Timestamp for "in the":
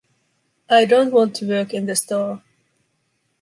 1.75-1.95